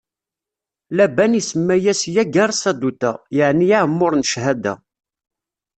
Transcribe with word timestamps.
Laban 0.95 1.33
isemma-as 1.39 2.01
Yagar 2.15 2.51
Saduta, 2.61 3.11
yeɛni 3.35 3.67
aɛemmuṛ 3.77 4.11
n 4.15 4.25
cchada. 4.29 4.73